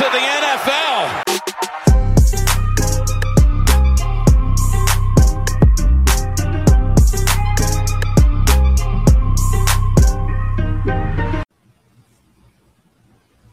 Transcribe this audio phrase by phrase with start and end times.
[0.00, 1.22] of the NFL.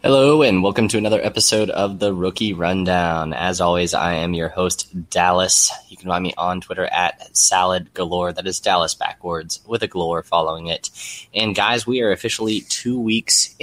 [0.01, 3.33] Hello, and welcome to another episode of the Rookie Rundown.
[3.33, 5.73] As always, I am your host, Dallas.
[5.89, 8.31] You can find me on Twitter at Salad Galore.
[8.31, 10.89] That is Dallas backwards with a galore following it.
[11.33, 13.53] And guys, we are officially two weeks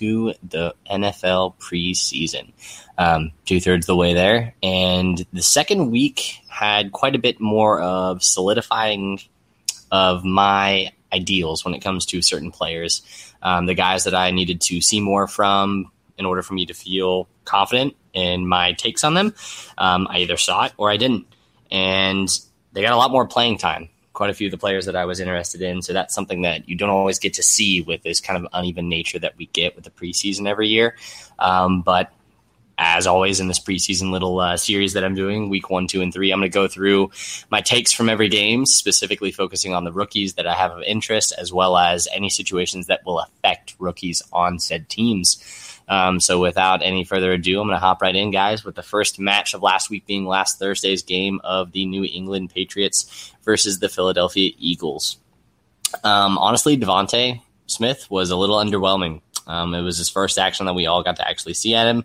[0.00, 2.52] into the NFL preseason.
[2.98, 4.54] Um, two thirds the way there.
[4.62, 9.20] And the second week had quite a bit more of solidifying
[9.90, 13.02] of my ideals when it comes to certain players.
[13.42, 16.74] Um, the guys that I needed to see more from in order for me to
[16.74, 19.34] feel confident in my takes on them,
[19.78, 21.26] um, I either saw it or I didn't.
[21.70, 22.28] And
[22.72, 23.88] they got a lot more playing time.
[24.12, 25.82] Quite a few of the players that I was interested in.
[25.82, 28.88] So that's something that you don't always get to see with this kind of uneven
[28.88, 30.96] nature that we get with the preseason every year.
[31.38, 32.12] Um, but
[32.78, 36.12] as always in this preseason little uh, series that I'm doing, week one, two, and
[36.12, 37.10] three, I'm going to go through
[37.50, 41.32] my takes from every game, specifically focusing on the rookies that I have of interest,
[41.38, 45.71] as well as any situations that will affect rookies on said teams.
[45.88, 48.82] Um, so, without any further ado, I'm going to hop right in, guys, with the
[48.82, 53.78] first match of last week being last Thursday's game of the New England Patriots versus
[53.78, 55.18] the Philadelphia Eagles.
[56.04, 59.20] Um, honestly, DeVonta Smith was a little underwhelming.
[59.46, 62.04] Um, it was his first action that we all got to actually see at him,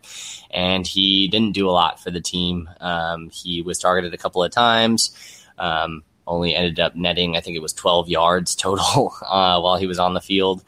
[0.50, 2.70] and he didn't do a lot for the team.
[2.80, 5.16] Um, he was targeted a couple of times,
[5.58, 9.88] um, only ended up netting, I think it was 12 yards total uh, while he
[9.88, 10.64] was on the field.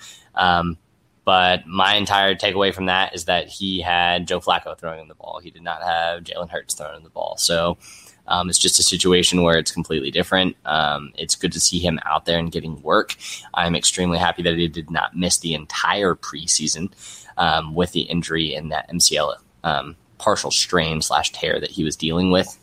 [1.29, 5.13] But my entire takeaway from that is that he had Joe Flacco throwing him the
[5.13, 5.39] ball.
[5.43, 7.37] He did not have Jalen Hurts throwing him the ball.
[7.37, 7.77] So
[8.25, 10.55] um, it's just a situation where it's completely different.
[10.65, 13.15] Um, it's good to see him out there and getting work.
[13.53, 16.93] I'm extremely happy that he did not miss the entire preseason
[17.37, 21.95] um, with the injury in that MCL um, partial strain slash tear that he was
[21.95, 22.57] dealing with.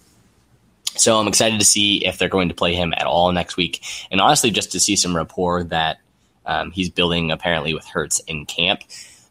[0.97, 3.85] So I'm excited to see if they're going to play him at all next week,
[4.11, 5.99] and honestly, just to see some rapport that
[6.47, 8.83] um, he's building apparently with Hurts in camp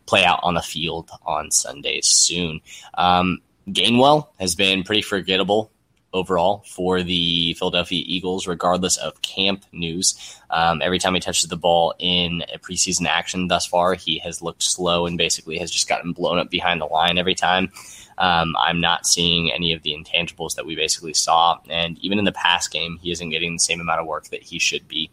[0.05, 2.61] play out on the field on Sundays soon.
[2.95, 5.71] Um, Gainwell has been pretty forgettable
[6.13, 10.39] overall for the Philadelphia Eagles, regardless of camp news.
[10.49, 14.41] Um, every time he touches the ball in a preseason action thus far, he has
[14.41, 17.71] looked slow and basically has just gotten blown up behind the line every time.
[18.17, 21.59] Um, I'm not seeing any of the intangibles that we basically saw.
[21.69, 24.41] And even in the past game, he isn't getting the same amount of work that
[24.41, 25.09] he should be,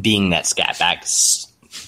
[0.00, 1.04] being that scat back,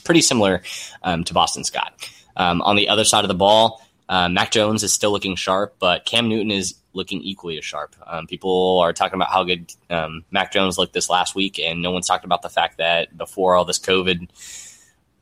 [0.05, 0.63] pretty similar
[1.03, 2.09] um, to Boston Scott.
[2.37, 5.77] Um, on the other side of the ball, uh, Mac Jones is still looking sharp,
[5.79, 7.95] but Cam Newton is looking equally as sharp.
[8.07, 11.83] Um, people are talking about how good um, Mac Jones looked this last week, and
[11.83, 14.29] no one's talked about the fact that before all this COVID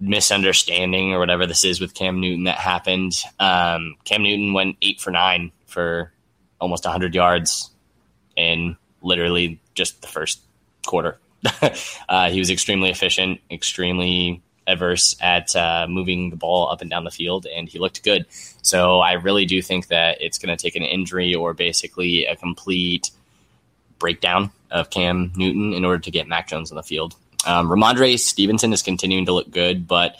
[0.00, 5.00] misunderstanding or whatever this is with Cam Newton that happened, um, Cam Newton went eight
[5.00, 6.12] for nine for
[6.60, 7.70] almost 100 yards
[8.36, 10.40] in literally just the first
[10.86, 11.18] quarter.
[12.08, 17.04] uh, he was extremely efficient, extremely averse at uh, moving the ball up and down
[17.04, 18.26] the field, and he looked good.
[18.62, 22.36] So I really do think that it's going to take an injury or basically a
[22.36, 23.10] complete
[23.98, 27.14] breakdown of Cam Newton in order to get Mac Jones on the field.
[27.46, 30.16] Um, Rhamondre Stevenson is continuing to look good, but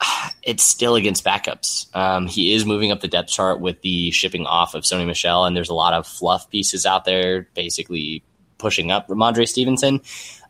[0.42, 1.94] it's still against backups.
[1.94, 5.44] Um, he is moving up the depth chart with the shipping off of Sony Michel,
[5.44, 8.22] and there's a lot of fluff pieces out there basically
[8.58, 10.00] pushing up Rhamondre Stevenson.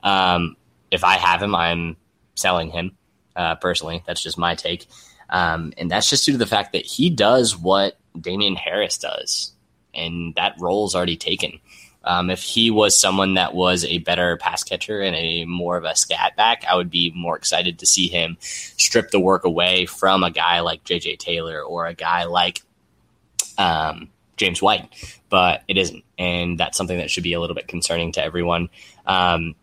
[0.02, 0.56] Um,
[0.90, 1.96] if I have him, I'm
[2.34, 2.96] selling him
[3.36, 4.02] uh, personally.
[4.06, 4.86] That's just my take.
[5.30, 9.52] Um, and that's just due to the fact that he does what Damien Harris does,
[9.94, 11.60] and that role is already taken.
[12.04, 15.84] Um, if he was someone that was a better pass catcher and a more of
[15.84, 19.84] a scat back, I would be more excited to see him strip the work away
[19.84, 22.62] from a guy like JJ Taylor or a guy like
[23.58, 24.88] um, James White.
[25.28, 28.70] But it isn't, and that's something that should be a little bit concerning to everyone.
[29.06, 29.54] Um,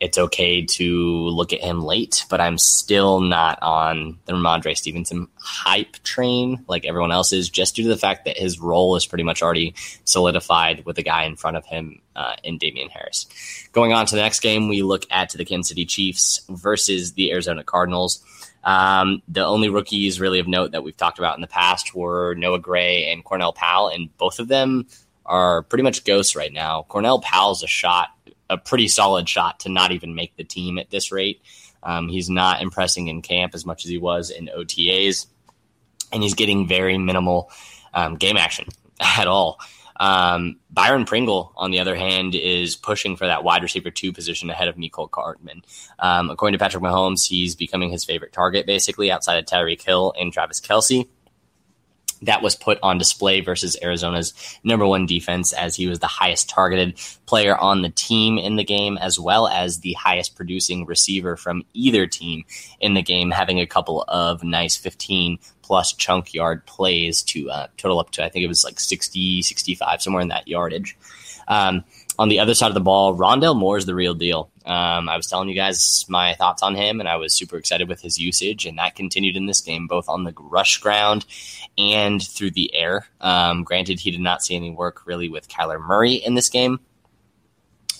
[0.00, 5.28] it's okay to look at him late, but I'm still not on the Rhamondre Stevenson
[5.36, 9.04] hype train like everyone else is, just due to the fact that his role is
[9.04, 9.74] pretty much already
[10.04, 13.26] solidified with the guy in front of him uh, in Damien Harris.
[13.72, 17.30] Going on to the next game, we look at the Kansas City Chiefs versus the
[17.32, 18.24] Arizona Cardinals.
[18.62, 22.34] Um, the only rookies really of note that we've talked about in the past were
[22.34, 24.86] Noah Gray and Cornell Powell, and both of them
[25.24, 26.84] are pretty much ghosts right now.
[26.88, 28.08] Cornell Powell's a shot
[28.50, 31.40] a pretty solid shot to not even make the team at this rate.
[31.82, 35.26] Um, he's not impressing in camp as much as he was in OTAs,
[36.12, 37.50] and he's getting very minimal
[37.94, 38.66] um, game action
[39.00, 39.58] at all.
[40.00, 44.48] Um, Byron Pringle, on the other hand, is pushing for that wide receiver two position
[44.48, 45.62] ahead of Mecole Hardman.
[45.98, 50.14] Um, according to Patrick Mahomes, he's becoming his favorite target, basically, outside of Tyreek Hill
[50.18, 51.06] and Travis Kelce.
[52.22, 56.48] that was put on display versus Arizona's number one defense, as he was the highest
[56.48, 61.36] targeted player on the team in the game, as well as the highest producing receiver
[61.36, 62.44] from either team
[62.80, 65.38] in the game, having a couple of nice 15
[65.70, 69.40] plus chunk yard plays to uh, total up to, I think it was like 60,
[69.40, 70.98] 65, somewhere in that yardage.
[71.46, 71.84] Um,
[72.18, 74.50] on the other side of the ball, Rondale Moore is the real deal.
[74.66, 77.88] Um, I was telling you guys my thoughts on him, and I was super excited
[77.88, 81.24] with his usage, and that continued in this game, both on the rush ground
[81.78, 83.06] and through the air.
[83.20, 86.80] Um, granted, he did not see any work really with Kyler Murray in this game,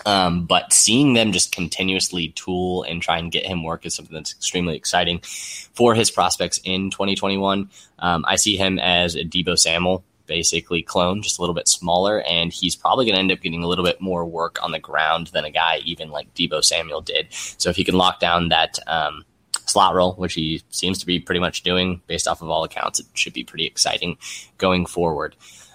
[0.06, 4.14] um, but seeing them just continuously tool and try and get him work is something
[4.14, 7.70] that's extremely exciting for his prospects in 2021.
[7.98, 12.22] Um, I see him as a Deebo Samuel basically clone, just a little bit smaller,
[12.22, 14.78] and he's probably going to end up getting a little bit more work on the
[14.78, 17.26] ground than a guy even like Deebo Samuel did.
[17.30, 19.24] So if he can lock down that um,
[19.66, 23.00] slot role, which he seems to be pretty much doing based off of all accounts,
[23.00, 24.18] it should be pretty exciting
[24.56, 25.34] going forward.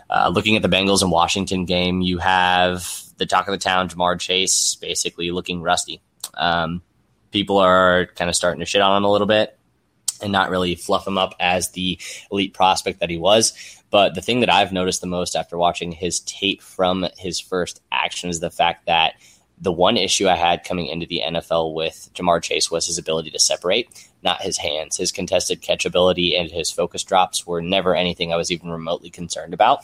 [0.10, 3.90] Uh, looking at the Bengals and Washington game, you have the talk of the town,
[3.90, 6.02] Ja'Marr Chase, basically looking rusty.
[6.34, 6.82] Um,
[7.32, 9.58] people are kind of starting to shit on him a little bit
[10.22, 12.00] and not really fluff him up as the
[12.32, 13.54] elite prospect that he was.
[13.90, 17.82] But the thing that I've noticed the most after watching his tape from his first
[17.92, 19.16] action is the fact that
[19.58, 23.32] the one issue I had coming into the NFL with Ja'Marr Chase was his ability
[23.32, 24.98] to separate, not his hands.
[24.98, 29.10] His contested catch ability and his focus drops were never anything I was even remotely
[29.10, 29.80] concerned about.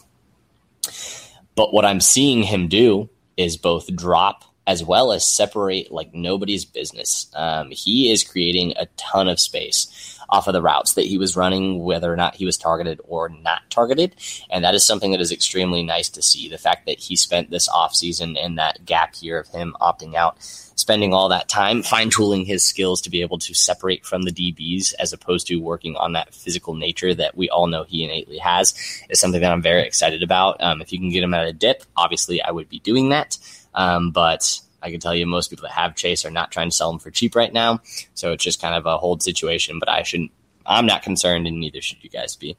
[1.55, 3.09] But what I'm seeing him do
[3.41, 7.29] is both drop as well as separate like nobody's business.
[7.35, 11.35] Um, he is creating a ton of space off of the routes that he was
[11.35, 14.15] running, whether or not he was targeted or not targeted.
[14.49, 16.47] And that is something that is extremely nice to see.
[16.47, 20.37] The fact that he spent this offseason and that gap year of him opting out,
[20.75, 24.31] spending all that time fine tooling his skills to be able to separate from the
[24.31, 28.37] DBs as opposed to working on that physical nature that we all know he innately
[28.37, 28.73] has
[29.09, 30.61] is something that I'm very excited about.
[30.61, 33.37] Um, if you can get him at a dip, obviously I would be doing that.
[33.73, 36.75] Um, but I can tell you most people that have Chase are not trying to
[36.75, 37.81] sell them for cheap right now.
[38.13, 40.31] So it's just kind of a hold situation, but I shouldn't,
[40.65, 42.57] I'm not concerned and neither should you guys be.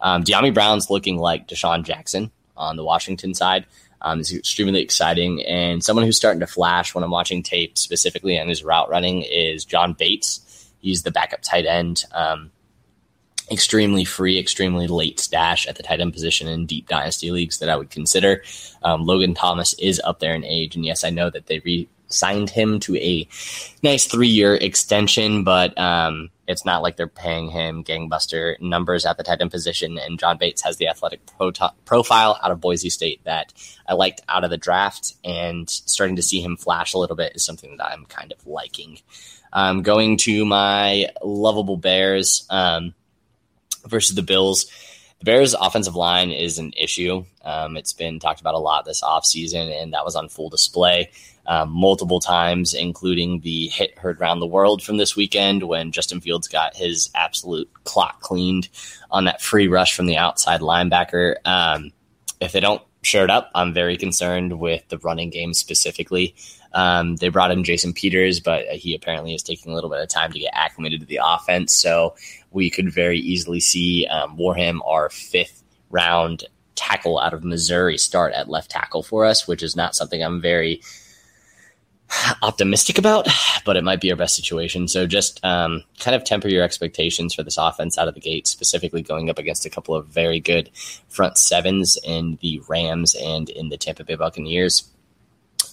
[0.00, 3.66] Um, Dyami Brown's looking like DeSean Jackson on the Washington side.
[4.00, 5.42] Um, it's extremely exciting.
[5.44, 9.22] And someone who's starting to flash when I'm watching tape specifically on his route running
[9.22, 10.70] is John Bates.
[10.78, 12.04] He's the backup tight end.
[12.12, 12.50] Um,
[13.50, 17.68] extremely free, extremely late stash at the tight end position in deep dynasty leagues that
[17.68, 18.42] I would consider.
[18.82, 21.88] Um, Logan Thomas is up there in age, and yes, I know that they re
[22.08, 23.26] signed him to a
[23.82, 29.16] nice three year extension, but um, it's not like they're paying him gangbuster numbers at
[29.16, 29.98] the tight end position.
[29.98, 31.52] And John Bates has the athletic pro-
[31.84, 33.52] profile out of Boise State that
[33.88, 37.32] I liked out of the draft, and starting to see him flash a little bit
[37.34, 38.98] is something that I'm kind of liking.
[39.52, 42.46] Um, going to my lovable Bears.
[42.50, 42.94] Um,
[43.86, 44.66] versus the Bills.
[45.20, 47.24] The Bears' offensive line is an issue.
[47.42, 51.10] Um, it's been talked about a lot this offseason, and that was on full display
[51.46, 56.20] um, multiple times, including the hit heard around the world from this weekend when Justin
[56.20, 58.68] Fields got his absolute clock cleaned
[59.10, 61.36] on that free rush from the outside linebacker.
[61.44, 61.92] Um,
[62.40, 66.34] if they don't share it up, I'm very concerned with the running game specifically.
[66.72, 70.08] Um, they brought in Jason Peters, but he apparently is taking a little bit of
[70.08, 71.72] time to get acclimated to the offense.
[71.74, 72.16] So
[72.54, 78.32] we could very easily see um, Borom, our fifth round tackle out of Missouri, start
[78.32, 80.80] at left tackle for us, which is not something I'm very
[82.42, 83.28] optimistic about,
[83.64, 84.88] but it might be our best situation.
[84.88, 88.46] So just um, kind of temper your expectations for this offense out of the gate,
[88.46, 90.70] specifically going up against a couple of very good
[91.08, 94.90] front sevens in the Rams and in the Tampa Bay Buccaneers.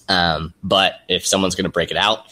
[0.09, 2.25] Um, but if someone's going to break it out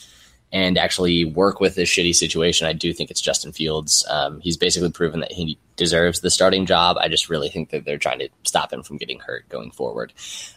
[0.52, 4.06] and actually work with this shitty situation, I do think it's Justin Fields.
[4.10, 6.98] Um, he's basically proven that he deserves the starting job.
[6.98, 10.12] I just really think that they're trying to stop him from getting hurt going forward.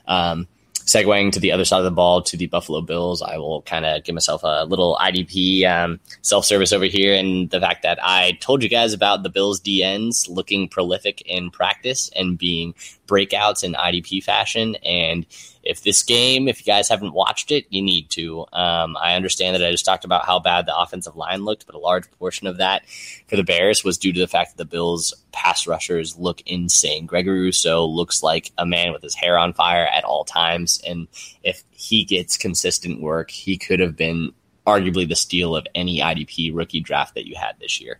[0.07, 0.49] Um,
[0.85, 3.85] segueing to the other side of the ball to the Buffalo Bills, I will kind
[3.85, 7.15] of give myself a little IDP um, self service over here.
[7.15, 11.51] And the fact that I told you guys about the Bills DNs looking prolific in
[11.51, 12.75] practice and being
[13.07, 14.77] breakouts in IDP fashion.
[14.77, 15.27] And
[15.63, 18.41] if this game, if you guys haven't watched it, you need to.
[18.53, 21.75] Um, I understand that I just talked about how bad the offensive line looked, but
[21.75, 22.89] a large portion of that
[23.29, 27.07] for the Bears was due to the fact that the Bills' pass rushers look insane.
[27.07, 30.83] Gregory Rousseau looks like a man with his hair on fire at all times.
[30.87, 31.09] And
[31.43, 34.33] if he gets consistent work, he could have been
[34.67, 37.99] arguably the steal of any IDP rookie draft that you had this year.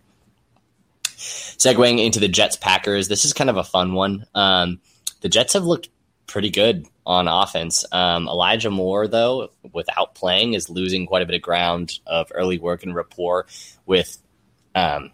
[1.05, 4.25] Segueing into the Jets Packers, this is kind of a fun one.
[4.35, 4.81] Um,
[5.21, 5.89] the Jets have looked
[6.27, 7.85] pretty good on offense.
[7.91, 12.59] Um, Elijah Moore, though, without playing, is losing quite a bit of ground of early
[12.59, 13.45] work and rapport
[13.85, 14.17] with
[14.75, 15.11] um,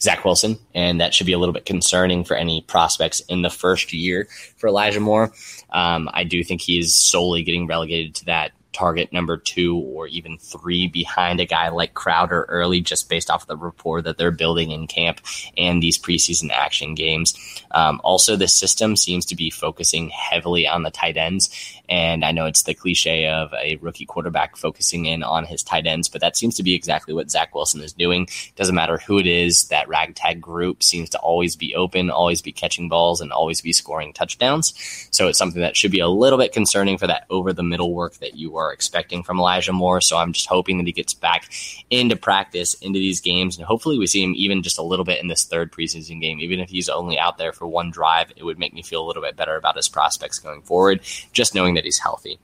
[0.00, 3.50] Zach Wilson, and that should be a little bit concerning for any prospects in the
[3.50, 5.32] first year for Elijah Moore.
[5.70, 10.06] Um, I do think he is solely getting relegated to that target number two or
[10.06, 14.30] even three behind a guy like Crowder early, just based off the rapport that they're
[14.30, 15.20] building in camp
[15.56, 17.34] and these preseason action games.
[17.72, 21.50] Um, also, the system seems to be focusing heavily on the tight ends.
[21.88, 25.86] And I know it's the cliche of a rookie quarterback focusing in on his tight
[25.86, 28.28] ends, but that seems to be exactly what Zach Wilson is doing.
[28.54, 32.52] Doesn't matter who it is, that ragtag group seems to always be open, always be
[32.52, 34.72] catching balls, and always be scoring touchdowns.
[35.10, 37.92] So it's something that should be a little bit concerning for that over the middle
[37.92, 40.00] work that you are expecting from Elijah Moore.
[40.00, 41.52] So I'm just hoping that he gets back
[41.90, 45.20] into practice, into these games, and hopefully we see him even just a little bit
[45.20, 46.38] in this third preseason game.
[46.38, 49.06] Even if he's only out there for one drive, it would make me feel a
[49.06, 51.00] little bit better about his prospects going forward,
[51.32, 52.38] just knowing that that he's healthy.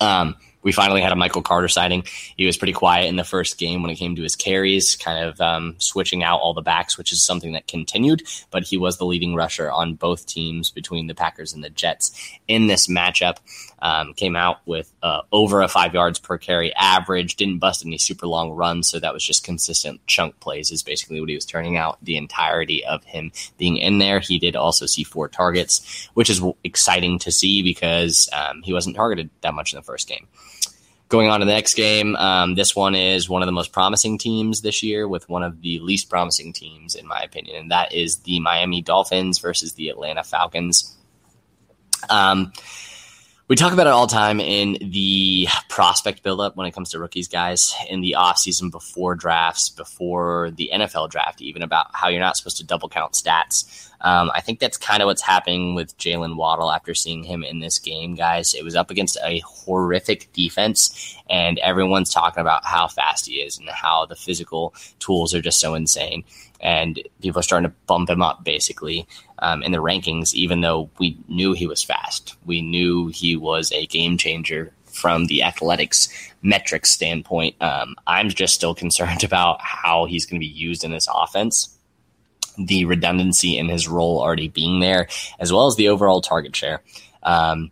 [0.00, 2.04] Um, we finally had a Michael Carter sighting.
[2.36, 5.24] He was pretty quiet in the first game when it came to his carries, kind
[5.24, 8.22] of um, switching out all the backs, which is something that continued.
[8.50, 12.12] But he was the leading rusher on both teams between the Packers and the Jets
[12.46, 13.38] in this matchup.
[13.82, 17.96] Um, came out with uh, over a five yards per carry average, didn't bust any
[17.96, 21.46] super long runs, so that was just consistent chunk plays, is basically what he was
[21.46, 24.20] turning out the entirety of him being in there.
[24.20, 28.96] He did also see four targets, which is exciting to see because um, he wasn't
[28.96, 30.26] targeted that much in the first game.
[31.08, 34.18] Going on to the next game, um, this one is one of the most promising
[34.18, 37.92] teams this year, with one of the least promising teams, in my opinion, and that
[37.92, 40.96] is the Miami Dolphins versus the Atlanta Falcons.
[42.08, 42.52] Um,
[43.50, 47.00] we talk about it all the time in the prospect buildup when it comes to
[47.00, 52.20] rookies, guys, in the offseason before drafts, before the NFL draft, even about how you're
[52.20, 53.90] not supposed to double count stats.
[54.02, 57.58] Um, I think that's kind of what's happening with Jaylen Waddle after seeing him in
[57.58, 58.54] this game, guys.
[58.54, 63.58] It was up against a horrific defense, and everyone's talking about how fast he is
[63.58, 66.22] and how the physical tools are just so insane.
[66.60, 69.08] And people are starting to bump him up basically
[69.40, 72.36] um, in the rankings, even though we knew he was fast.
[72.46, 76.08] We knew he was a game changer from the athletics
[76.42, 77.56] metrics standpoint.
[77.60, 81.76] Um, I'm just still concerned about how he's going to be used in this offense
[82.66, 86.82] the redundancy in his role already being there, as well as the overall target share.
[87.22, 87.70] Um,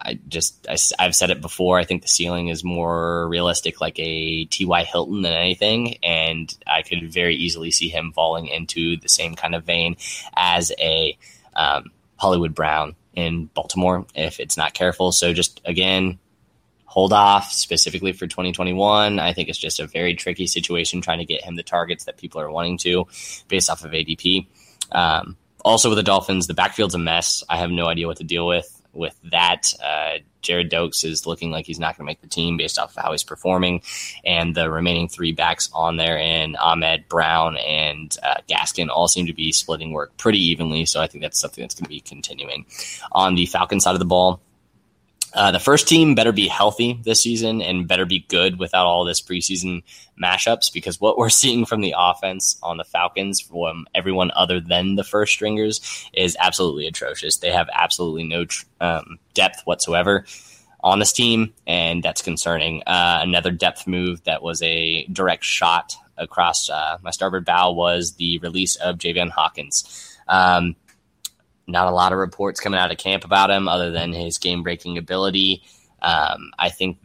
[0.00, 1.78] I just I, have said it before.
[1.78, 4.84] I think the ceiling is more realistic, like a T.Y.
[4.84, 9.54] Hilton than anything, and I could very easily see him falling into the same kind
[9.54, 9.96] of vein
[10.36, 11.18] as a
[11.54, 15.10] um, Hollywood Brown in Baltimore if it's not careful.
[15.12, 16.18] So just again,
[16.84, 19.18] hold off specifically for 2021.
[19.18, 22.18] I think it's just a very tricky situation trying to get him the targets that
[22.18, 23.06] people are wanting to
[23.48, 24.46] based off of ADP.
[24.92, 27.42] Um, also, with the Dolphins, the backfield's a mess.
[27.48, 29.72] I have no idea what to deal with with that.
[29.82, 32.96] Uh, Gerrid Doaks is looking like he's not going to make the team based off
[32.96, 33.82] of how he's performing.
[34.24, 39.26] And the remaining three backs on there, and Ahmed, Brown, and uh, Gaskin, all seem
[39.26, 40.84] to be splitting work pretty evenly.
[40.84, 42.66] So I think that's something that's going to be continuing.
[43.12, 44.40] On the Falcon side of the ball,
[45.34, 49.04] uh, the first team better be healthy this season and better be good without all
[49.04, 49.82] this preseason
[50.20, 54.94] mashups because what we're seeing from the offense on the Falcons from everyone other than
[54.94, 57.38] the first stringers is absolutely atrocious.
[57.38, 58.46] They have absolutely no
[58.80, 60.24] um, depth whatsoever
[60.80, 62.82] on this team, and that's concerning.
[62.86, 68.14] Uh, another depth move that was a direct shot across uh, my starboard bow was
[68.14, 70.16] the release of Javian Hawkins.
[70.26, 70.76] Um,
[71.68, 74.62] not a lot of reports coming out of camp about him other than his game
[74.62, 75.62] breaking ability.
[76.02, 76.98] Um, I think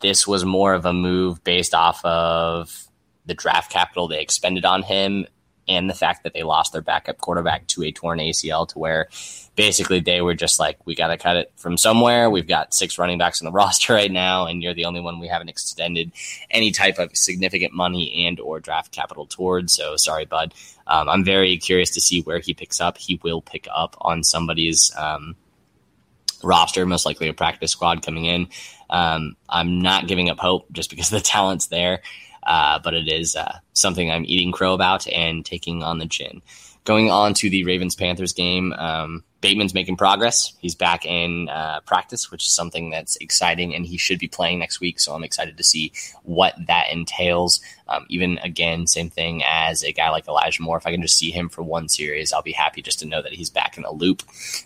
[0.00, 2.86] this was more of a move based off of
[3.26, 5.26] the draft capital they expended on him
[5.72, 9.08] and the fact that they lost their backup quarterback to a torn ACL to where
[9.56, 12.30] basically they were just like, we got to cut it from somewhere.
[12.30, 15.18] We've got six running backs on the roster right now, and you're the only one
[15.18, 16.12] we haven't extended
[16.50, 19.74] any type of significant money and or draft capital towards.
[19.74, 20.54] So sorry, bud.
[20.86, 22.98] Um, I'm very curious to see where he picks up.
[22.98, 25.36] He will pick up on somebody's um,
[26.42, 28.48] roster, most likely a practice squad coming in.
[28.90, 32.02] Um, I'm not giving up hope just because the talent's there.
[32.42, 36.42] Uh, but it is uh, something I'm eating crow about and taking on the chin.
[36.84, 40.52] Going on to the Ravens Panthers game, um, Bateman's making progress.
[40.60, 44.58] He's back in uh, practice, which is something that's exciting, and he should be playing
[44.58, 44.98] next week.
[44.98, 45.92] So I'm excited to see
[46.24, 47.60] what that entails.
[47.88, 50.76] Um, even again, same thing as a guy like Elijah Moore.
[50.76, 53.22] If I can just see him for one series, I'll be happy just to know
[53.22, 54.22] that he's back in the loop.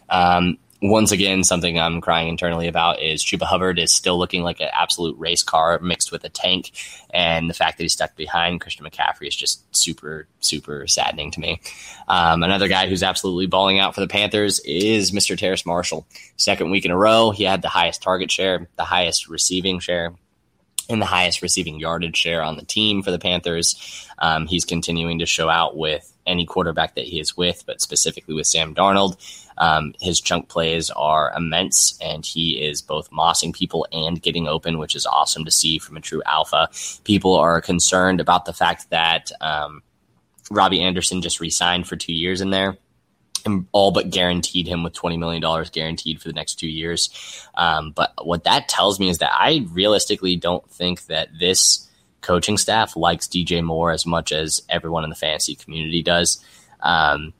[0.08, 4.60] Um, once again, something I'm crying internally about is Chuba Hubbard is still looking like
[4.60, 6.72] an absolute race car mixed with a tank.
[7.10, 11.40] And the fact that he's stuck behind Christian McCaffrey is just super, super saddening to
[11.40, 11.60] me.
[12.08, 15.36] Um, another guy who's absolutely balling out for the Panthers is Mr.
[15.36, 16.06] Terrace Marshall.
[16.36, 20.14] Second week in a row, he had the highest target share, the highest receiving share,
[20.88, 24.06] and the highest receiving yardage share on the team for the Panthers.
[24.18, 28.34] Um, he's continuing to show out with any quarterback that he is with, but specifically
[28.34, 29.16] with Sam Darnold.
[29.58, 34.78] Um, his chunk plays are immense, and he is both mossing people and getting open,
[34.78, 36.68] which is awesome to see from a true alpha.
[37.04, 39.82] People are concerned about the fact that um,
[40.50, 42.76] Robbie Anderson just re signed for two years in there
[43.46, 47.48] and all but guaranteed him with $20 million guaranteed for the next two years.
[47.54, 51.88] Um, but what that tells me is that I realistically don't think that this
[52.20, 56.44] coaching staff likes DJ Moore as much as everyone in the fantasy community does.
[56.80, 57.32] Um,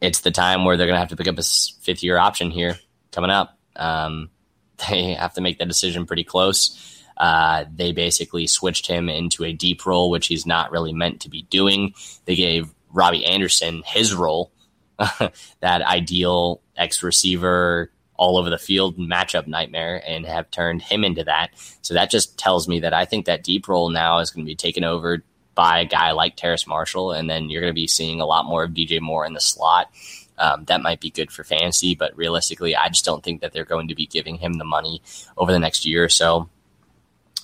[0.00, 1.42] it's the time where they're going to have to pick up a
[1.82, 2.78] fifth year option here
[3.12, 3.58] coming up.
[3.74, 4.30] Um,
[4.88, 7.04] they have to make that decision pretty close.
[7.16, 11.30] Uh, they basically switched him into a deep role, which he's not really meant to
[11.30, 11.94] be doing.
[12.26, 14.52] They gave Robbie Anderson his role,
[15.60, 21.24] that ideal X receiver all over the field matchup nightmare and have turned him into
[21.24, 21.50] that.
[21.82, 24.50] So that just tells me that I think that deep role now is going to
[24.50, 25.22] be taken over
[25.56, 28.44] by a guy like Terrace Marshall, and then you're going to be seeing a lot
[28.44, 29.90] more of DJ Moore in the slot.
[30.38, 33.64] Um, that might be good for fantasy, but realistically, I just don't think that they're
[33.64, 35.02] going to be giving him the money
[35.36, 36.48] over the next year or so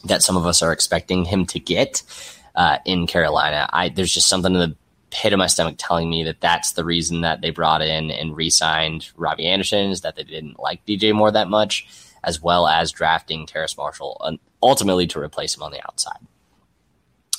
[0.05, 2.03] that some of us are expecting him to get
[2.55, 3.69] uh, in Carolina.
[3.73, 4.77] I there's just something in the
[5.11, 8.37] pit of my stomach telling me that that's the reason that they brought in and
[8.37, 11.87] re-signed Robbie Anderson is that they didn't like DJ Moore that much,
[12.25, 16.19] as well as drafting Terrace Marshall ultimately to replace him on the outside.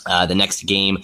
[0.05, 0.99] Uh, the next game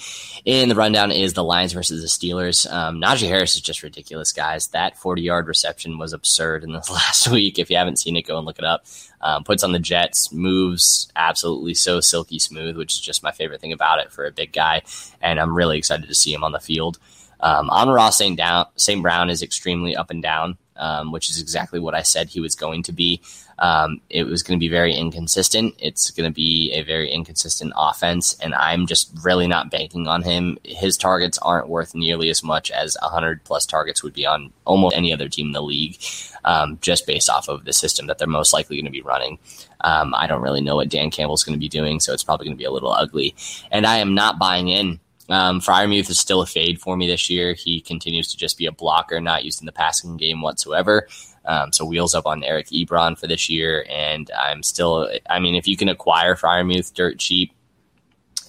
[0.45, 2.69] in the rundown is the Lions versus the Steelers.
[2.71, 4.67] Um, Najee Harris is just ridiculous, guys.
[4.67, 7.59] That 40 yard reception was absurd in this last week.
[7.59, 8.85] If you haven't seen it, go and look it up.
[9.21, 13.59] Um, puts on the Jets, moves absolutely so silky smooth, which is just my favorite
[13.61, 14.81] thing about it for a big guy.
[15.21, 16.99] And I'm really excited to see him on the field.
[17.41, 18.39] Um, Amon-Ra St.
[18.75, 19.01] St.
[19.01, 22.55] Brown is extremely up and down, um, which is exactly what I said he was
[22.55, 23.21] going to be.
[23.59, 25.75] Um, it was going to be very inconsistent.
[25.79, 30.23] It's going to be a very inconsistent offense, and I'm just really not banking on
[30.23, 30.57] him.
[30.63, 34.95] His targets aren't worth nearly as much as 100 plus targets would be on almost
[34.95, 36.01] any other team in the league,
[36.45, 39.37] um, just based off of the system that they're most likely going to be running.
[39.81, 42.45] Um, I don't really know what Dan Campbell's going to be doing, so it's probably
[42.45, 43.35] going to be a little ugly.
[43.71, 47.29] And I am not buying in um, Freiermuth is still a fade for me this
[47.29, 47.53] year.
[47.53, 51.07] He continues to just be a blocker, not used in the passing game whatsoever.
[51.45, 55.09] Um, so wheels up on Eric Ebron for this year, and I'm still.
[55.29, 57.53] I mean, if you can acquire Freiermuth dirt cheap,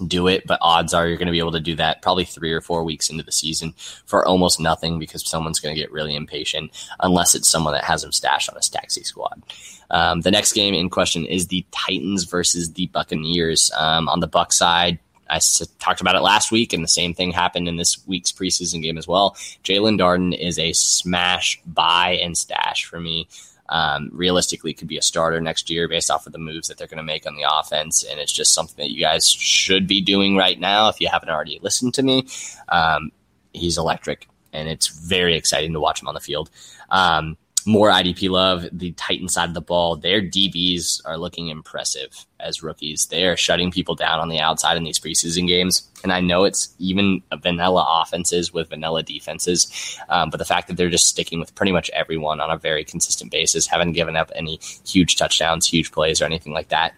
[0.06, 0.46] do it.
[0.46, 2.84] But odds are you're going to be able to do that probably three or four
[2.84, 3.74] weeks into the season
[4.04, 8.04] for almost nothing because someone's going to get really impatient unless it's someone that has
[8.04, 9.42] him stashed on his taxi squad.
[9.90, 13.70] Um, the next game in question is the Titans versus the Buccaneers.
[13.76, 14.98] Um, on the Buck side,
[15.30, 15.40] I
[15.78, 18.98] talked about it last week, and the same thing happened in this week's preseason game
[18.98, 19.32] as well.
[19.64, 23.28] Jaelon Darden is a smash buy and stash for me.
[23.68, 26.88] Um, realistically, could be a starter next year based off of the moves that they're
[26.88, 30.00] going to make on the offense, and it's just something that you guys should be
[30.00, 32.26] doing right now if you haven't already listened to me.
[32.68, 33.12] Um,
[33.52, 36.50] he's electric, and it's very exciting to watch him on the field.
[36.90, 38.66] Um, more IDP love.
[38.72, 43.06] The Titan side of the ball, their DBs are looking impressive as rookies.
[43.06, 45.88] They are shutting people down on the outside in these preseason games.
[46.02, 50.76] And I know it's even vanilla offenses with vanilla defenses, um, but the fact that
[50.76, 54.30] they're just sticking with pretty much everyone on a very consistent basis, haven't given up
[54.34, 56.94] any huge touchdowns, huge plays, or anything like that,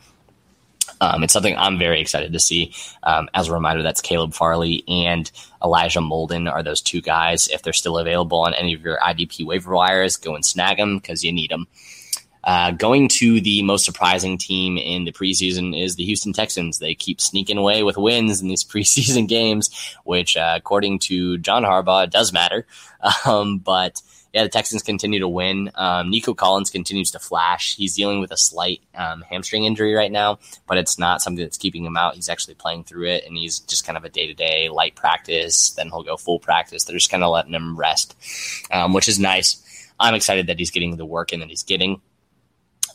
[1.03, 2.73] um, it's something I'm very excited to see.
[3.03, 5.29] Um, as a reminder, that's Caleb Farley and
[5.63, 7.49] Elijah Molden are those two guys.
[7.49, 10.99] If they're still available on any of your IDP waiver wires, go and snag them
[10.99, 11.67] because you need them.
[12.45, 16.79] Uh, going to the most surprising team in the preseason is the Houston Texans.
[16.79, 19.71] They keep sneaking away with wins in these preseason games,
[20.05, 22.65] which, uh, according to John Harbaugh, does matter.
[23.27, 24.01] Um, but
[24.33, 25.71] yeah, the Texans continue to win.
[25.75, 27.77] Um, Nico Collins continues to flash.
[27.77, 31.59] He's dealing with a slight um, hamstring injury right now, but it's not something that's
[31.59, 32.15] keeping him out.
[32.15, 34.95] He's actually playing through it, and he's just kind of a day to day light
[34.95, 35.71] practice.
[35.71, 36.85] Then he'll go full practice.
[36.85, 38.17] They're just kind of letting him rest,
[38.71, 39.59] um, which is nice.
[40.01, 42.01] I'm excited that he's getting the work in that he's getting.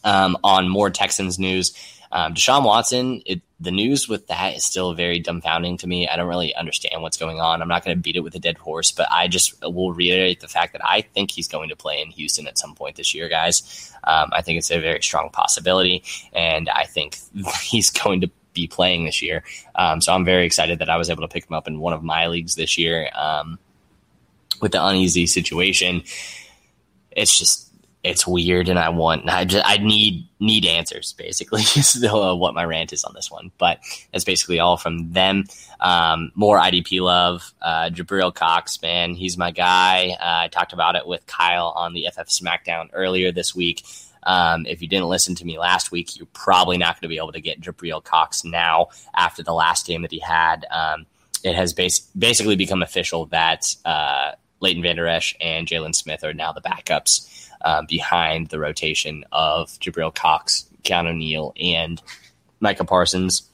[0.07, 1.73] Um, on more Texans news,
[2.11, 6.07] um, Deshaun Watson, it, the news with that is still very dumbfounding to me.
[6.07, 7.61] I don't really understand what's going on.
[7.61, 10.39] I'm not going to beat it with a dead horse, but I just will reiterate
[10.39, 13.13] the fact that I think he's going to play in Houston at some point this
[13.13, 13.91] year, guys.
[14.03, 17.17] Um, I think it's a very strong possibility, and I think
[17.61, 19.43] he's going to be playing this year.
[19.75, 21.93] Um, so I'm very excited that I was able to pick him up in one
[21.93, 23.09] of my leagues this year.
[23.15, 23.59] Um,
[24.61, 26.01] with the uneasy situation,
[27.11, 27.66] it's just
[28.07, 32.63] it's weird and I want I just I need need answers basically is what my
[32.63, 33.51] rant is on this one.
[33.57, 33.79] But
[34.11, 35.45] that's basically all from them.
[35.79, 37.53] Um, more IDP love.
[37.61, 40.09] Uh, Jabril Cox, man, he's my guy.
[40.19, 43.83] Uh, I talked about it with Kyle on the FF SmackDown earlier this week.
[44.23, 47.17] Um, if you didn't listen to me last week, you're probably not going to be
[47.17, 50.65] able to get Jabril Cox now after the last game that he had.
[50.69, 51.05] Um,
[51.43, 56.33] it has bas- basically become official that uh, Leighton Vander Esch and Jaylon Smith are
[56.33, 62.01] now the backups uh, behind the rotation of Jabril Cox, Keanu Neal, and
[62.59, 63.49] Micah Parsons.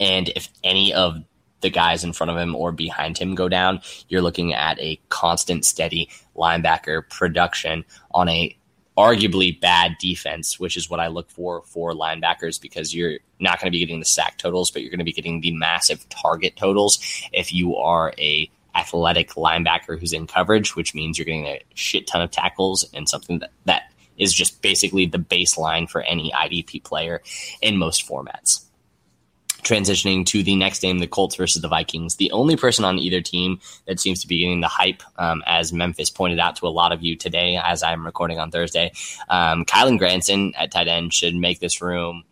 [0.00, 1.22] And if any of
[1.60, 5.00] the guys in front of him or behind him go down, you're looking at a
[5.08, 8.56] constant, steady linebacker production on a
[8.96, 13.68] arguably bad defense, which is what I look for for linebackers because you're not going
[13.68, 16.56] to be getting the sack totals, but you're going to be getting the massive target
[16.56, 16.98] totals
[17.32, 22.06] if you are a athletic linebacker who's in coverage, which means you're getting a shit
[22.06, 26.82] ton of tackles and something that, that is just basically the baseline for any IDP
[26.82, 27.22] player
[27.60, 28.64] in most formats
[29.62, 32.16] transitioning to the next game, the Colts versus the Vikings.
[32.16, 35.72] The only person on either team that seems to be getting the hype, um, as
[35.72, 38.92] Memphis pointed out to a lot of you today, as I'm recording on Thursday,
[39.28, 42.24] um, Kylen Granson at tight end should make this room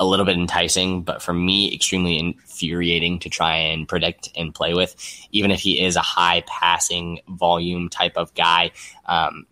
[0.00, 4.72] a little bit enticing, but for me, extremely infuriating to try and predict and play
[4.72, 4.96] with.
[5.30, 8.70] Even if he is a high passing volume type of guy,
[9.04, 9.46] um,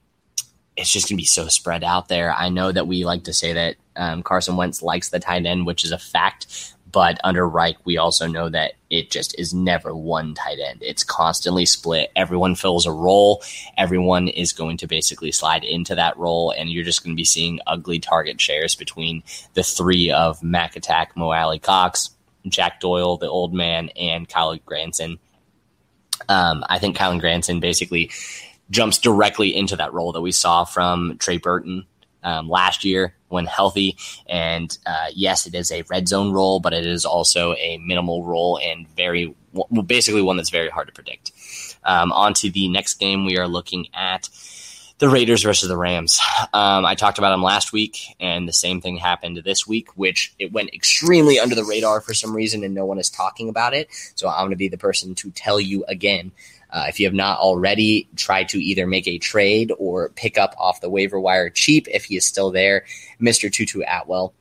[0.74, 2.32] it's just going to be so spread out there.
[2.32, 5.66] I know that we like to say that um, Carson Wentz likes the tight end,
[5.66, 6.74] which is a fact.
[6.90, 10.83] But under Reich, we also know that it just is never one tight end.
[10.83, 12.11] It's constantly split.
[12.16, 13.42] Everyone fills a role.
[13.77, 17.24] Everyone is going to basically slide into that role, and you're just going to be
[17.24, 19.22] seeing ugly target shares between
[19.53, 22.11] the three of Mac Attack, Mo Alie-Cox,
[22.48, 25.18] Jack Doyle, the old man, and Kyle Granson.
[26.29, 28.11] Um, I think Kylen Granson basically
[28.70, 31.87] jumps directly into that role that we saw from Trey Burton
[32.22, 33.96] um, last year when healthy.
[34.26, 38.24] And uh, yes, it is a red zone role, but it is also a minimal
[38.24, 41.33] role and very, well, basically one that's very hard to predict.
[41.85, 44.28] Um, on to the next game, we are looking at
[44.98, 46.20] the Raiders versus the Rams.
[46.52, 50.35] Um, I talked about them last week, and the same thing happened this week, which
[50.38, 53.74] it went extremely under the radar for some reason, and no one is talking about
[53.74, 53.88] it.
[54.16, 56.33] So I'm going to be the person to tell you again
[56.70, 60.54] uh, if you have not already, try to either make a trade or pick up
[60.59, 62.85] off the waiver wire cheap if he is still there.
[63.20, 63.52] Mr.
[63.52, 64.35] Tutu Atwell.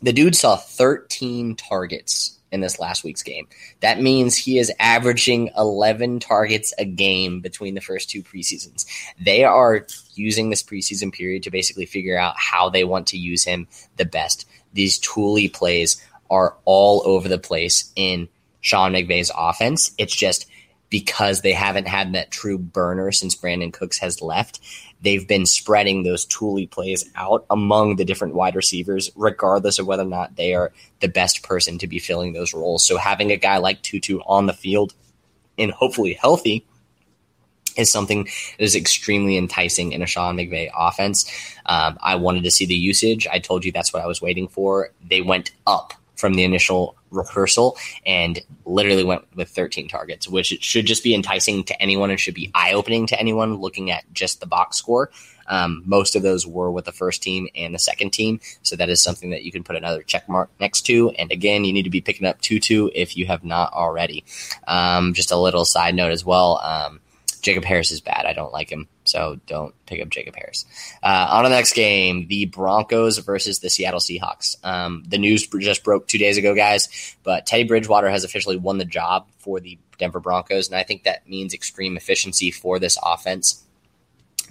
[0.00, 3.48] The dude saw 13 targets in this last week's game.
[3.80, 8.84] That means he is averaging 11 targets a game between the first two preseasons.
[9.18, 13.44] They are using this preseason period to basically figure out how they want to use
[13.44, 14.46] him the best.
[14.72, 18.28] These tooly plays are all over the place in
[18.60, 19.92] Sean McVay's offense.
[19.98, 20.46] It's just
[20.92, 24.60] because they haven't had that true burner since Brandin Cooks has left.
[25.00, 30.02] They've been spreading those tooly plays out among the different wide receivers, regardless of whether
[30.02, 32.84] or not they are the best person to be filling those roles.
[32.84, 34.92] So having a guy like Tutu on the field
[35.56, 36.66] and hopefully healthy
[37.74, 41.24] is something that is extremely enticing in a Sean McVay offense.
[41.64, 43.26] Um, I wanted to see the usage.
[43.26, 44.90] I told you that's what I was waiting for.
[45.02, 50.86] They went up from the initial rehearsal and literally went with 13 targets, which should
[50.86, 54.40] just be enticing to anyone and should be eye opening to anyone looking at just
[54.40, 55.10] the box score.
[55.48, 58.40] Um, most of those were with the first team and the second team.
[58.62, 61.10] So that is something that you can put another check mark next to.
[61.10, 64.24] And again, you need to be picking up Tutu if you have not already.
[64.66, 66.58] Um, just a little side note as well.
[66.62, 67.00] Um,
[67.42, 68.24] Jacob Harris is bad.
[68.24, 68.88] I don't like him.
[69.04, 70.64] So don't pick up Jacob Harris.
[71.02, 74.56] Uh, on to the next game, the Broncos versus the Seattle Seahawks.
[74.64, 78.78] Um, the news just broke two days ago, guys, but Teddy Bridgewater has officially won
[78.78, 82.96] the job for the Denver Broncos, and I think that means extreme efficiency for this
[83.02, 83.64] offense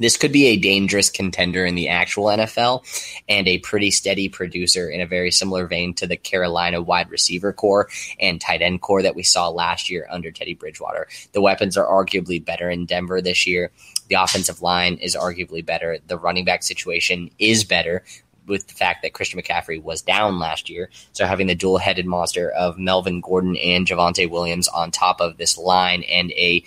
[0.02, 2.84] this could be a dangerous contender in the actual NFL
[3.30, 7.54] and a pretty steady producer in a very similar vein to the Carolina wide receiver
[7.54, 7.88] core
[8.20, 11.08] and tight end core that we saw last year under Teddy Bridgewater.
[11.34, 13.72] The weapons are arguably better in Denver this year.
[14.08, 15.98] The offensive line is arguably better.
[16.06, 18.04] The running back situation is better
[18.48, 20.90] with the fact that Christian McCaffrey was down last year.
[21.14, 25.38] So having the dual headed monster of Melvin Gordon and Javonte Williams on top of
[25.38, 26.64] this line and a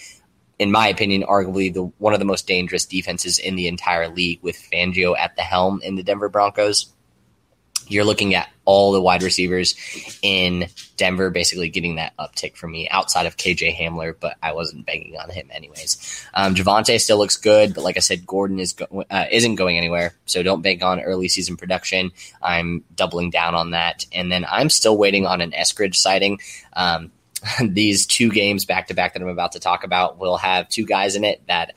[0.59, 4.41] in my opinion, arguably the one of the most dangerous defenses in the entire league
[4.43, 6.93] with Fangio at the helm in the Denver Broncos.
[7.87, 9.75] You're looking at all the wide receivers
[10.23, 14.87] in Denver basically getting that uptick for me outside of KJ Hamler, but I wasn't
[14.87, 16.27] banking on him anyways.
[16.33, 19.77] Um, Javonte still looks good, but like I said, Gordon is go- uh, isn't going
[19.77, 22.13] anywhere, so don't bank on early season production.
[22.43, 26.41] I'm doubling down on that, and then I'm still waiting on an Eskridge sighting.
[26.73, 27.13] Um,
[27.61, 30.87] these two games back to back that I'm about to talk about will have two
[30.87, 31.75] guys in it that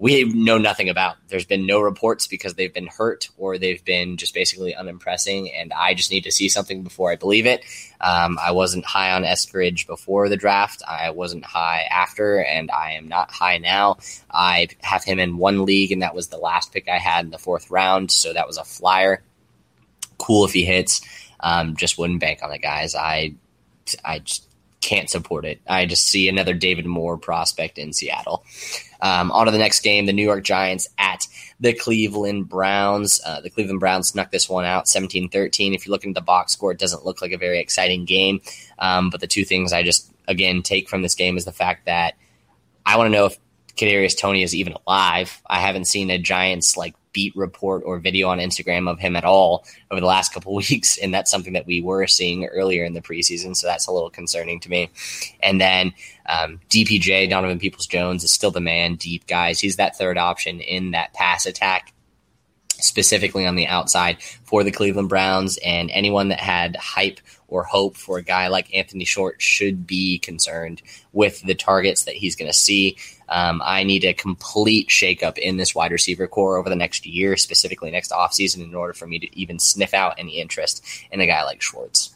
[0.00, 1.16] we know nothing about.
[1.26, 5.52] There's been no reports because they've been hurt or they've been just basically unimpressing.
[5.52, 7.64] And I just need to see something before I believe it.
[8.00, 10.82] Um, I wasn't high on Eskridge before the draft.
[10.86, 13.98] I wasn't high after, and I am not high now.
[14.30, 17.32] I have him in one league, and that was the last pick I had in
[17.32, 18.12] the fourth round.
[18.12, 19.24] So that was a flyer.
[20.16, 21.00] Cool if he hits.
[21.40, 22.94] Um, just wouldn't bank on the guys.
[22.94, 23.34] I,
[24.04, 24.47] I just
[24.80, 25.60] can't support it.
[25.68, 28.44] I just see another David Moore prospect in Seattle.
[29.00, 31.26] Um, on to the next game, the New York Giants at
[31.60, 33.20] the Cleveland Browns.
[33.24, 35.74] Uh, the Cleveland Browns snuck this one out 17 13.
[35.74, 38.40] If you're looking at the box score, it doesn't look like a very exciting game.
[38.78, 41.86] Um, but the two things I just, again, take from this game is the fact
[41.86, 42.14] that
[42.84, 43.38] I want to know if
[43.76, 45.40] Kadarius Toney is even alive.
[45.46, 49.24] I haven't seen a Giants like beat report or video on Instagram of him at
[49.24, 52.94] all over the last couple weeks, and that's something that we were seeing earlier in
[52.94, 53.56] the preseason.
[53.56, 54.88] So that's a little concerning to me.
[55.40, 55.94] And then
[56.26, 59.58] um, DPJ Donovan Peoples Jones is still the man, deep guys.
[59.58, 61.92] He's that third option in that pass attack
[62.80, 65.58] specifically on the outside for the Cleveland Browns.
[65.64, 70.20] And anyone that had hype or hope for a guy like Anthony Schwartz should be
[70.20, 72.96] concerned with the targets that he's going to see.
[73.28, 77.36] Um, I need a complete shakeup in this wide receiver core over the next year,
[77.36, 81.26] specifically next offseason, in order for me to even sniff out any interest in a
[81.26, 82.14] guy like Schwartz.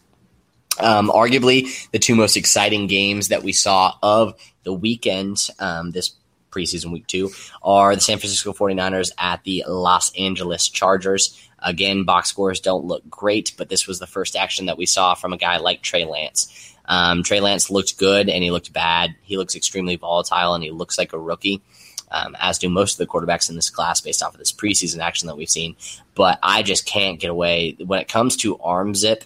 [0.81, 6.15] Um, arguably, the two most exciting games that we saw of the weekend um, this
[6.51, 7.31] preseason week two
[7.63, 11.39] are the San Francisco 49ers at the Los Angeles Chargers.
[11.59, 15.15] Again, box scores don't look great, but this was the first action that we saw
[15.15, 16.72] from a guy like Trey Lance.
[16.85, 19.15] Um, Trey Lance looked good and he looked bad.
[19.23, 21.63] He looks extremely volatile and he looks like a rookie,
[22.11, 24.99] um, as do most of the quarterbacks in this class based off of this preseason
[24.99, 25.77] action that we've seen.
[26.15, 27.77] But I just can't get away.
[27.85, 29.25] When it comes to arm zip,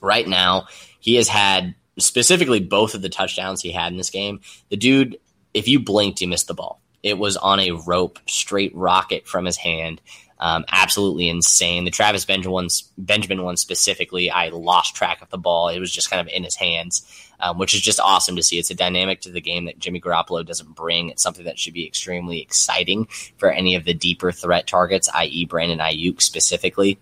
[0.00, 0.66] right now,
[0.98, 4.40] he has had specifically both of the touchdowns he had in this game.
[4.70, 5.18] The dude
[5.54, 6.80] if you blinked, you missed the ball.
[7.02, 10.00] It was on a rope, straight rocket from his hand.
[10.40, 11.84] Um, absolutely insane.
[11.84, 15.68] The Travis Benjamin one, Benjamin one specifically, I lost track of the ball.
[15.68, 17.06] It was just kind of in his hands,
[17.38, 18.58] um, which is just awesome to see.
[18.58, 21.10] It's a dynamic to the game that Jimmy Garoppolo doesn't bring.
[21.10, 25.44] It's something that should be extremely exciting for any of the deeper threat targets, i.e.,
[25.44, 26.98] Brandon Aiyuk specifically.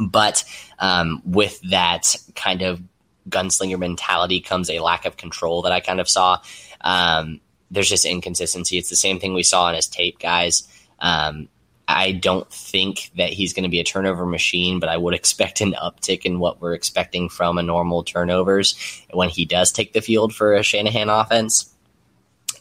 [0.00, 0.42] But
[0.80, 2.82] um, with that kind of
[3.28, 6.38] gunslinger mentality comes a lack of control that I kind of saw.
[6.80, 8.78] Um, there's just inconsistency.
[8.78, 10.68] It's the same thing we saw in his tape, guys.
[10.98, 11.48] Um,
[11.88, 15.60] I don't think that he's going to be a turnover machine, but I would expect
[15.60, 20.00] an uptick in what we're expecting from a normal turnovers when he does take the
[20.00, 21.68] field for a Shanahan offense.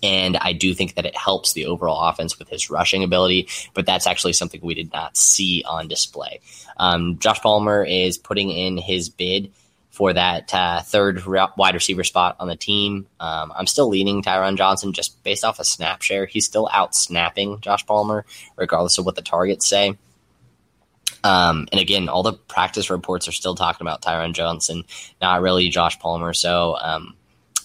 [0.03, 3.85] And I do think that it helps the overall offense with his rushing ability, but
[3.85, 6.39] that's actually something we did not see on display.
[6.77, 9.51] Um, Josh Palmer is putting in his bid
[9.91, 13.07] for that uh, third wide receiver spot on the team.
[13.19, 16.25] Um, I'm still leaning Tyron Johnson just based off a of snap share.
[16.25, 18.25] He's still out snapping Josh Palmer,
[18.55, 19.97] regardless of what the targets say.
[21.23, 24.85] Um, and again, all the practice reports are still talking about Tyron Johnson,
[25.21, 26.33] not really Josh Palmer.
[26.33, 27.15] So um,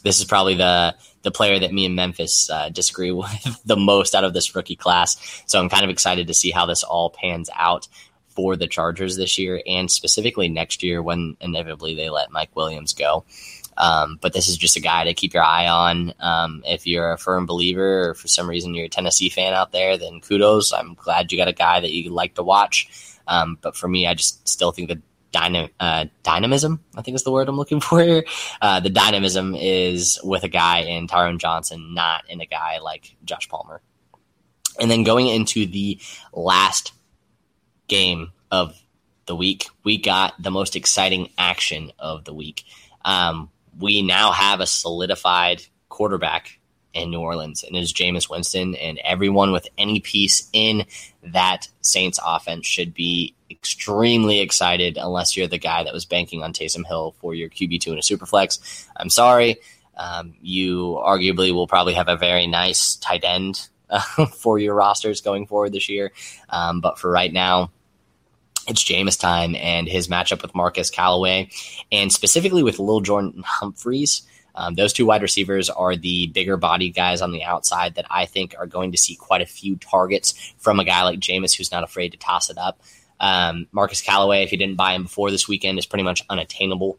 [0.02, 4.14] this is probably the the player that me and Memphis uh, disagree with the most
[4.14, 5.42] out of this rookie class.
[5.46, 7.88] So I'm kind of excited to see how this all pans out
[8.36, 12.92] for the Chargers this year and specifically next year when inevitably they let Mike Williams
[12.92, 13.24] go.
[13.78, 16.14] Um, but this is just a guy to keep your eye on.
[16.20, 19.72] Um, if you're a firm believer or for some reason you're a Tennessee fan out
[19.72, 20.72] there, then kudos.
[20.72, 22.88] I'm glad you got a guy that you like to watch.
[23.26, 27.24] Um, but for me, I just still think the dyna- uh, dynamism, I think is
[27.24, 28.24] the word I'm looking for here.
[28.62, 33.14] Uh, the dynamism is with a guy in Tyron Johnson, not in a guy like
[33.24, 33.80] Josh Palmer.
[34.78, 35.98] And then going into the
[36.32, 36.92] last
[37.88, 38.80] game of
[39.26, 39.66] the week.
[39.84, 42.64] We got the most exciting action of the week.
[43.04, 46.58] Um, we now have a solidified quarterback
[46.94, 48.74] in New Orleans, and it is Jameis Winston.
[48.74, 50.86] And everyone with any piece in
[51.22, 56.52] that Saints offense should be extremely excited, unless you're the guy that was banking on
[56.52, 58.86] Taysom Hill for your QB two in a superflex.
[58.96, 59.58] I'm sorry.
[59.96, 65.20] Um, you arguably will probably have a very nice tight end uh, for your rosters
[65.20, 66.12] going forward this year.
[66.48, 67.70] Um, but for right now,
[68.68, 71.50] it's Jameis time and his matchup with Marquez Callaway,
[71.92, 74.22] and specifically with Lil Jordan Humphreys.
[74.54, 78.24] Um, those two wide receivers are the bigger body guys on the outside that I
[78.24, 81.70] think are going to see quite a few targets from a guy like Jameis who's
[81.70, 82.80] not afraid to toss it up.
[83.20, 86.98] Um, Marquez Callaway, if you didn't buy him before this weekend, is pretty much unattainable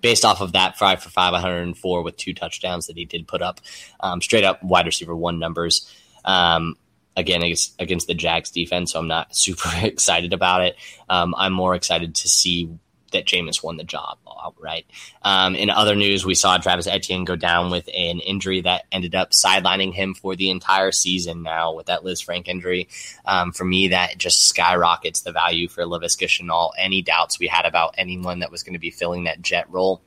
[0.00, 3.42] based off of that five for five, 104 with two touchdowns that he did put
[3.42, 3.60] up,
[4.00, 5.90] um, straight up wide receiver one numbers.
[6.24, 6.76] Um,
[7.16, 10.76] again against, against the Jags defense, so I'm not super excited about it.
[11.08, 12.70] Um, I'm more excited to see
[13.12, 14.86] that Jameis won the job outright.
[15.22, 19.14] Um, in other news, we saw Travis Etienne go down with an injury that ended
[19.14, 22.88] up sidelining him for the entire season now with that Lisfranc injury.
[23.24, 26.72] Um, for me, that just skyrockets the value for Laviska Shenault.
[26.78, 30.02] Any doubts we had about anyone that was going to be filling that jet role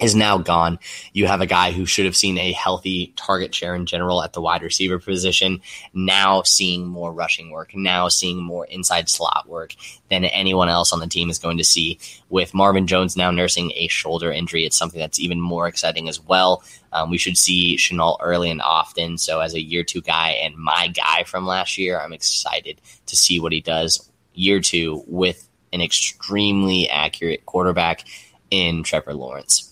[0.00, 0.78] is now gone.
[1.12, 4.32] You have a guy who should have seen a healthy target share in general at
[4.32, 5.60] the wide receiver position,
[5.92, 9.74] now seeing more rushing work, now seeing more inside slot work
[10.08, 11.98] than anyone else on the team is going to see.
[12.30, 16.20] With Marvin Jones now nursing a shoulder injury, it's something that's even more exciting as
[16.20, 16.64] well.
[16.92, 19.18] Um, we should see Shenault early and often.
[19.18, 23.16] So, as a year two guy and my guy from last year, I'm excited to
[23.16, 28.04] see what he does year two with an extremely accurate quarterback
[28.50, 29.71] in Trevor Lawrence.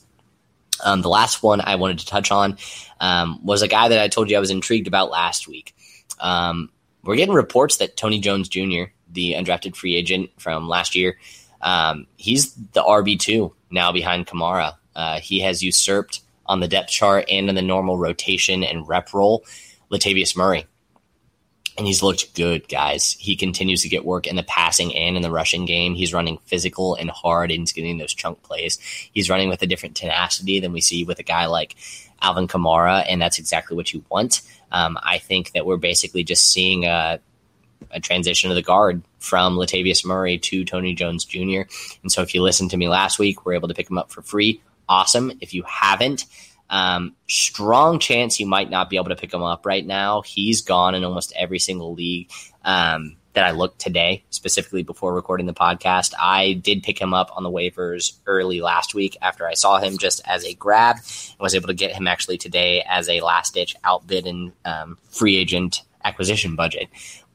[0.84, 2.58] Um, the last one I wanted to touch on
[3.00, 5.74] um, was a guy that I told you I was intrigued about last week.
[6.20, 6.70] Um,
[7.02, 11.18] we're getting reports that Tony Jones Jr., the undrafted free agent from last year,
[11.62, 14.76] um, he's the RB2 now behind Kamara.
[14.94, 19.12] Uh, he has usurped on the depth chart and in the normal rotation and rep
[19.14, 19.44] role
[19.90, 20.66] Latavius Murray
[21.80, 23.16] and he's looked good, guys.
[23.18, 25.94] He continues to get work in the passing and in the rushing game.
[25.94, 28.76] He's running physical and hard, and he's getting those chunk plays.
[29.14, 31.76] He's running with a different tenacity than we see with a guy like
[32.20, 34.42] Alvin Kamara, and that's exactly what you want.
[34.70, 37.18] Um, I think that we're basically just seeing a,
[37.90, 41.62] a transition of the guard from Latavius Murray to Tony Jones Jr.
[42.02, 44.12] And so, if you listened to me last week, we're able to pick him up
[44.12, 44.60] for free.
[44.86, 45.32] Awesome.
[45.40, 46.26] If you haven't,
[46.70, 50.22] um, strong chance you might not be able to pick him up right now.
[50.22, 52.30] He's gone in almost every single league
[52.64, 56.14] um, that I looked today, specifically before recording the podcast.
[56.18, 59.98] I did pick him up on the waivers early last week after I saw him
[59.98, 63.54] just as a grab and was able to get him actually today as a last
[63.54, 66.88] ditch outbid and um, free agent acquisition budget.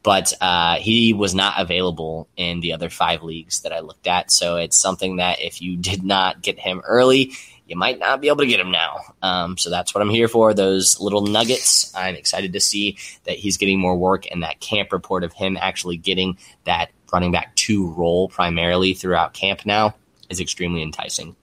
[0.05, 4.31] But uh, he was not available in the other five leagues that I looked at.
[4.31, 7.31] So it's something that if you did not get him early,
[7.65, 8.99] you might not be able to get him now.
[9.23, 10.53] Um, so that's what I'm here for.
[10.53, 11.91] Those little nuggets.
[11.95, 15.57] I'm excited to see that he's getting more work and that camp report of him
[15.59, 19.95] actually getting that running back two role primarily throughout camp now
[20.29, 21.35] is extremely enticing.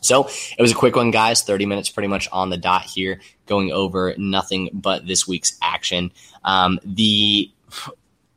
[0.00, 0.28] So
[0.58, 1.42] it was a quick one, guys.
[1.42, 6.10] 30 minutes pretty much on the dot here, going over nothing but this week's action.
[6.42, 7.50] Um, the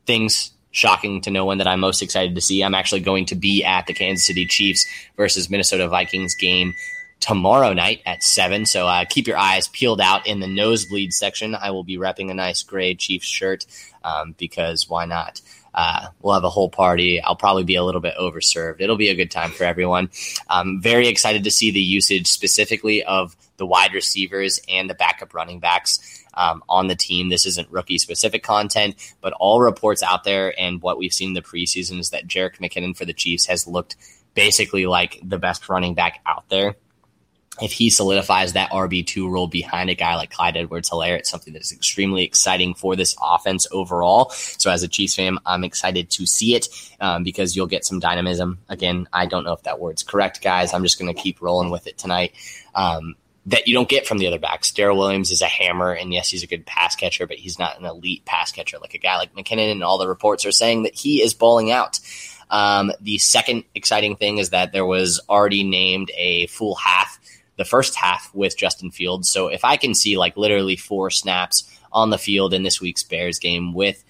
[0.06, 2.64] things shocking to no one that I'm most excited to see.
[2.64, 6.74] I'm actually going to be at the Kansas City Chiefs versus Minnesota Vikings game
[7.20, 8.66] tomorrow night at 7.
[8.66, 11.56] So uh, keep your eyes peeled out in the nosebleed section.
[11.56, 13.66] I will be repping a nice gray Chiefs shirt
[14.04, 15.42] um, because why not?
[15.74, 17.22] Uh, we'll have a whole party.
[17.22, 18.82] I'll probably be a little bit overserved.
[18.82, 20.10] It'll be a good time for everyone.
[20.50, 25.34] I'm very excited to see the usage specifically of the wide receivers and the backup
[25.34, 27.30] running backs um, on the team.
[27.30, 31.34] This isn't rookie specific content, but all reports out there and what we've seen in
[31.34, 33.98] the preseason is that Jerick McKinnon for the Chiefs has looked
[34.34, 36.76] basically like the best running back out there
[37.62, 41.54] if he solidifies that RB2 role behind a guy like Clyde Edwards Helaire, it's something
[41.54, 44.30] that is extremely exciting for this offense overall.
[44.30, 46.68] So, as a Chiefs fan, I'm excited to see it
[47.00, 48.60] um, because you'll get some dynamism.
[48.70, 50.74] Again, I don't know if that word's correct, guys.
[50.74, 52.34] I'm just going to keep rolling with it tonight.
[52.76, 53.16] Um,
[53.48, 54.72] that you don't get from the other backs.
[54.72, 57.80] Darrel Williams is a hammer, and yes, he's a good pass catcher, but he's not
[57.80, 59.72] an elite pass catcher like a guy like McKinnon.
[59.72, 62.00] And all the reports are saying that he is balling out.
[62.50, 67.20] Um, the second exciting thing is that there was already named a full half
[67.58, 69.30] the first half with Justin Fields.
[69.30, 73.04] So if I can see like literally four snaps on the field in this week's
[73.04, 74.04] Bears game with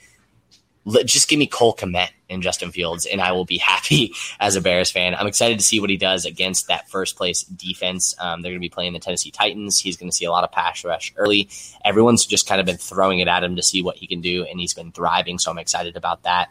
[1.06, 4.62] just give me Cole Kmet and Justin Fields, and I will be happy as a
[4.62, 5.16] Bears fan.
[5.16, 8.16] I'm excited to see what he does against that first place defense.
[8.20, 9.80] Um, they're going to be playing the Tennessee Titans.
[9.80, 11.50] He's going to see a lot of pass rush early.
[11.84, 14.46] Everyone's just kind of been throwing it at him to see what he can do,
[14.46, 15.40] and he's been thriving.
[15.40, 16.50] So I'm excited about that.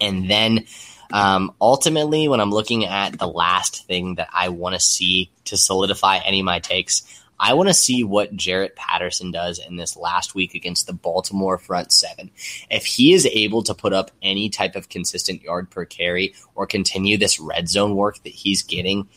[0.00, 0.66] And then
[1.12, 5.56] um, ultimately, when I'm looking at the last thing that I want to see to
[5.56, 7.02] solidify any of my takes,
[7.38, 11.58] I want to see what Jaret Patterson does in this last week against the Baltimore
[11.58, 12.30] front seven.
[12.70, 16.66] If he is able to put up any type of consistent yard per carry or
[16.66, 19.08] continue this red zone work that he's getting,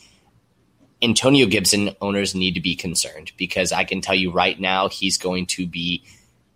[1.02, 5.16] Antonio Gibson owners need to be concerned because I can tell you right now he's
[5.16, 6.04] going to be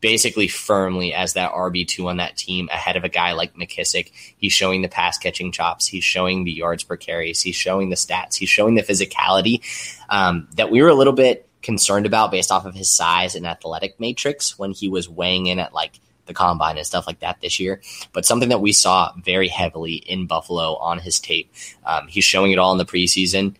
[0.05, 4.11] basically firmly as that RB2 on that team ahead of a guy like McKissic.
[4.37, 5.87] He's showing the pass catching chops.
[5.87, 7.40] He's showing the yards per carries.
[7.40, 8.37] He's showing the stats.
[8.37, 9.62] He's showing the physicality
[10.11, 13.46] um, that we were a little bit concerned about based off of his size and
[13.46, 17.40] athletic matrix when he was weighing in at like the combine and stuff like that
[17.40, 17.83] this year.
[18.12, 21.53] But something that we saw very heavily in Buffalo on his tape.
[21.85, 23.56] Um, he's showing it all in the preseason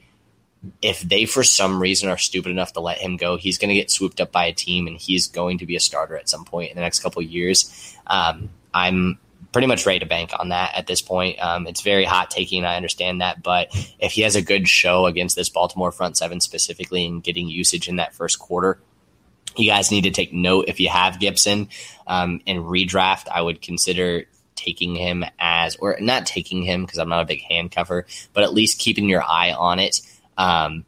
[0.83, 3.75] if they for some reason are stupid enough to let him go, he's going to
[3.75, 6.45] get swooped up by a team and he's going to be a starter at some
[6.45, 7.97] point in the next couple years.
[8.07, 9.19] Um, I'm
[9.55, 11.39] pretty much ready to bank on that at this point.
[11.41, 12.65] Um, it's very hot taking.
[12.65, 13.69] I understand that, but
[14.01, 17.89] if he has a good show against this Baltimore front seven specifically and getting usage
[17.89, 18.81] in that first quarter,
[19.57, 21.69] you guys need to take note if you have Gibson
[22.09, 23.29] um, in redraft.
[23.33, 24.25] I would consider
[24.57, 28.53] taking him as, or not taking him because I'm not a big handcuffer, but at
[28.53, 30.01] least keeping your eye on it.
[30.37, 30.85] Um,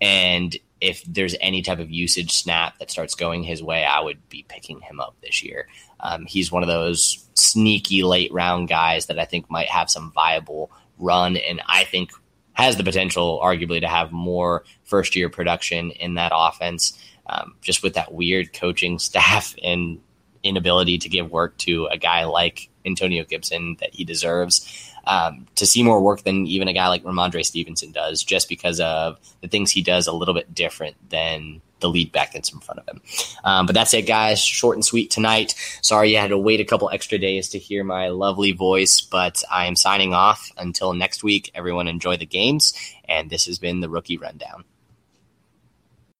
[0.00, 4.28] and if there's any type of usage snap that starts going his way, I would
[4.28, 5.68] be picking him up this year.
[6.02, 10.12] Um, he's one of those sneaky late round guys that I think might have some
[10.12, 12.10] viable run, and I think
[12.52, 16.98] has the potential, arguably, to have more first year production in that offense.
[17.26, 20.00] Um, just with that weird coaching staff and
[20.42, 24.86] inability to give work to a guy like Antonio Gibson that he deserves.
[25.06, 28.80] Um, to see more work than even a guy like Rhamondre Stevenson does, just because
[28.80, 32.60] of the things he does a little bit different than the lead back that's in
[32.60, 33.02] front of him.
[33.44, 34.40] Um, but that's it, guys.
[34.40, 35.54] Short and sweet tonight.
[35.82, 39.42] Sorry you had to wait a couple extra days to hear my lovely voice, but
[39.50, 41.50] I am signing off until next week.
[41.54, 42.72] Everyone enjoy the games,
[43.08, 44.64] and this has been the Rookie Rundown.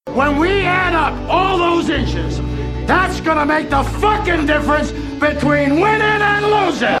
[0.05, 2.39] When we add up all those inches,
[2.87, 7.00] that's gonna make the fucking difference between winning and losing.